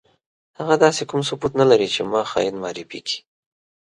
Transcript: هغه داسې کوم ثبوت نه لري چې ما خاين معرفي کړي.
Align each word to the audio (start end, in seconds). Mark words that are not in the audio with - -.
هغه 0.59 0.75
داسې 0.83 1.03
کوم 1.09 1.21
ثبوت 1.29 1.51
نه 1.61 1.65
لري 1.71 1.87
چې 1.93 2.01
ما 2.11 2.21
خاين 2.31 2.55
معرفي 2.63 2.99
کړي. 3.07 3.17